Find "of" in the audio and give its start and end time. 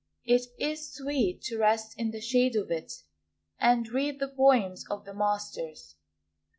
2.55-2.71, 4.89-5.05